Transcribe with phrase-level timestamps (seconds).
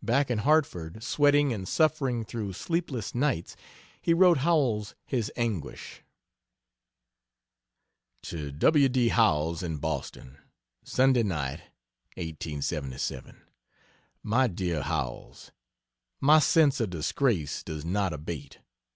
[0.00, 3.56] Back in Hartford, sweating and suffering through sleepless nights,
[4.00, 6.02] he wrote Howells his anguish.
[8.22, 8.88] To W.
[8.88, 9.08] D.
[9.08, 10.38] Howells, in Boston:
[10.84, 11.62] Sunday Night.
[12.14, 13.42] 1877.
[14.22, 15.50] MY DEAR HOWELLS,
[16.20, 18.58] My sense of disgrace does not abate.